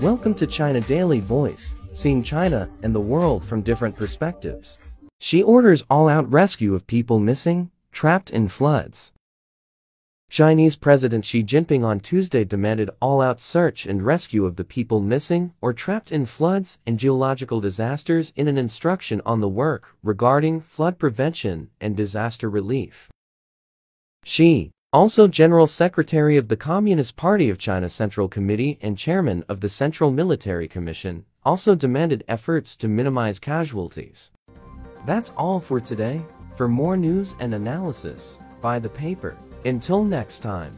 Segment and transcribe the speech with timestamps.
[0.00, 4.78] Welcome to China Daily Voice, seeing China and the world from different perspectives.
[5.20, 9.12] Xi orders all-out rescue of people missing, trapped in floods.
[10.28, 15.54] Chinese President Xi Jinping on Tuesday demanded all-out search and rescue of the people missing
[15.62, 20.98] or trapped in floods and geological disasters in an instruction on the work regarding flood
[20.98, 23.08] prevention and disaster relief.
[24.24, 29.60] Xi, also General Secretary of the Communist Party of China Central Committee and Chairman of
[29.60, 34.30] the Central Military Commission, also demanded efforts to minimize casualties.
[35.04, 36.22] That's all for today.
[36.52, 39.36] For more news and analysis, buy the paper.
[39.64, 40.76] Until next time.